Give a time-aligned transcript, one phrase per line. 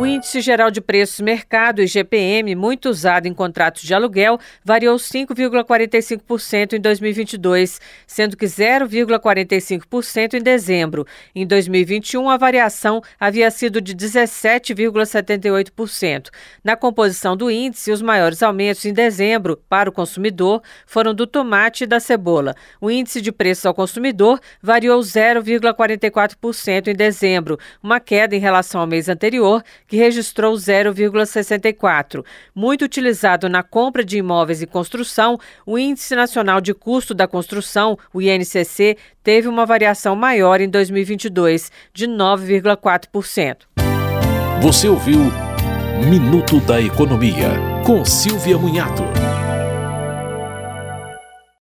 [0.00, 6.72] O Índice Geral de Preços Mercado, IGPM, muito usado em contratos de aluguel, variou 5,45%
[6.72, 11.06] em 2022, sendo que 0,45% em dezembro.
[11.34, 16.30] Em 2021, a variação havia sido de 17,78%.
[16.64, 21.84] Na composição do índice, os maiores aumentos em dezembro para o consumidor foram do tomate
[21.84, 22.54] e da cebola.
[22.80, 28.86] O índice de preços ao consumidor variou 0,44% em dezembro, uma queda em relação ao
[28.86, 32.24] mês anterior que registrou 0,64.
[32.54, 37.98] Muito utilizado na compra de imóveis e construção, o Índice Nacional de Custo da Construção,
[38.14, 43.56] o INCC, teve uma variação maior em 2022, de 9,4%.
[44.62, 45.18] Você ouviu
[46.08, 47.50] Minuto da Economia,
[47.84, 49.02] com Silvia Munhato.